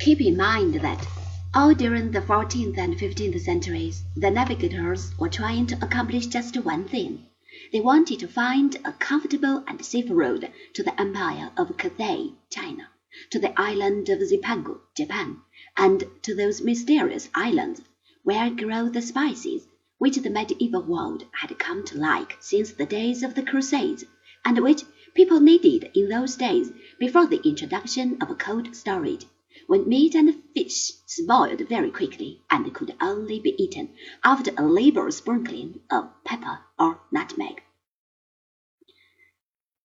[0.00, 1.08] Keep in mind that
[1.52, 6.84] all during the 14th and 15th centuries, the navigators were trying to accomplish just one
[6.84, 7.26] thing.
[7.72, 12.90] They wanted to find a comfortable and safe road to the empire of Cathay, China,
[13.30, 15.38] to the island of Zipangu, Japan,
[15.76, 17.82] and to those mysterious islands
[18.22, 19.66] where grow the spices
[19.98, 24.04] which the medieval world had come to like since the days of the Crusades,
[24.44, 29.26] and which people needed in those days before the introduction of a cold storage
[29.68, 33.90] when meat and fish spoiled very quickly and could only be eaten
[34.24, 37.62] after a liberal sprinkling of pepper or nutmeg.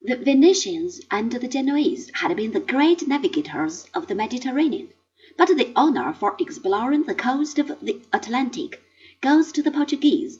[0.00, 4.90] The Venetians and the Genoese had been the great navigators of the Mediterranean,
[5.36, 8.80] but the honor for exploring the coast of the Atlantic
[9.20, 10.38] goes to the Portuguese.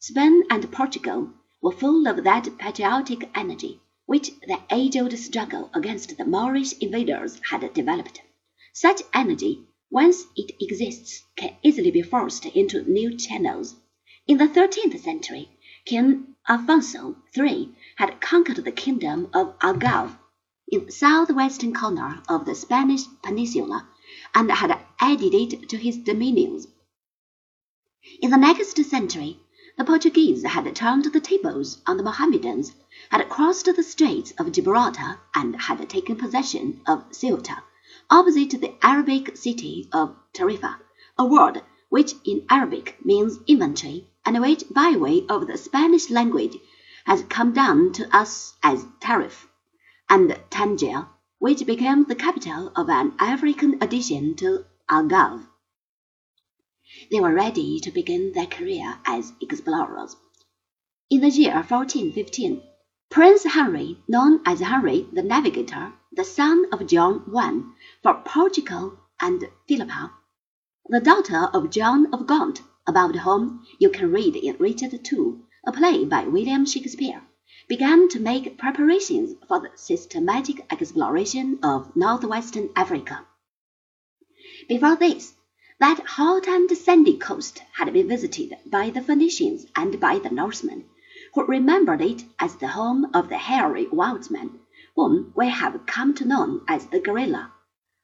[0.00, 1.30] Spain and Portugal
[1.62, 7.72] were full of that patriotic energy which the age-old struggle against the Moorish invaders had
[7.72, 8.20] developed.
[8.76, 13.76] Such energy, once it exists, can easily be forced into new channels.
[14.26, 20.18] In the thirteenth century, King Alfonso III had conquered the kingdom of Algarve
[20.66, 23.86] in the southwestern corner of the Spanish peninsula
[24.34, 26.66] and had added it to his dominions.
[28.20, 29.38] In the next century,
[29.78, 32.72] the Portuguese had turned the tables on the Mohammedans,
[33.10, 37.62] had crossed the Straits of Gibraltar, and had taken possession of Ceuta
[38.10, 40.76] opposite the Arabic city of Tarifa,
[41.18, 46.56] a word which in Arabic means inventory, and which by way of the Spanish language
[47.04, 49.46] has come down to us as Tariff,
[50.08, 51.06] and Tangier,
[51.38, 55.46] which became the capital of an African addition to Algarve.
[57.10, 60.16] They were ready to begin their career as explorers.
[61.10, 62.62] In the year 1415,
[63.14, 67.62] Prince Henry, known as Henry the Navigator, the son of John I,
[68.02, 70.10] for Portugal and Philippa,
[70.88, 75.70] the daughter of John of Gaunt, about whom you can read in Richard II, a
[75.70, 77.22] play by William Shakespeare,
[77.68, 83.24] began to make preparations for the systematic exploration of northwestern Africa.
[84.68, 85.34] Before this,
[85.78, 90.86] that hot and sandy coast had been visited by the Phoenicians and by the Norsemen
[91.34, 94.60] who remembered it as the home of the hairy wildsman,
[94.94, 97.50] whom we have come to know as the gorilla.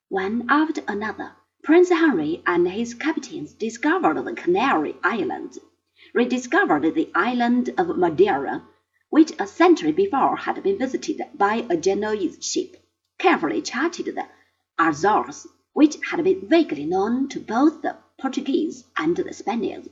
[0.08, 1.30] One after another,
[1.62, 5.60] Prince Henry and his captains discovered the Canary Islands,
[6.12, 8.64] rediscovered the island of Madeira,
[9.10, 12.84] which a century before had been visited by a Genoese ship,
[13.16, 14.26] carefully charted the
[14.76, 19.88] Azores, which had been vaguely known to both the Portuguese and the Spaniards,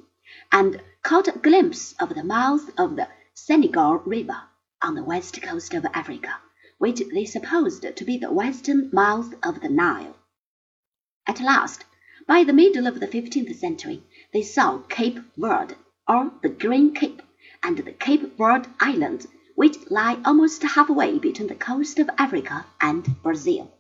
[0.51, 3.07] and caught a glimpse of the mouth of the
[3.41, 4.43] Senegal River
[4.83, 6.35] on the west coast of Africa,
[6.79, 10.17] which they supposed to be the western mouth of the Nile.
[11.25, 11.85] At last,
[12.27, 15.77] by the middle of the fifteenth century, they saw Cape Verde,
[16.09, 17.23] or the Green Cape,
[17.63, 23.23] and the Cape Verde Islands, which lie almost halfway between the coast of Africa and
[23.23, 23.73] Brazil.